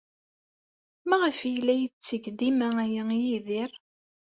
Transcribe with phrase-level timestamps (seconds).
[1.09, 3.71] Maɣef ay as-yetteg dima aya i Yidir?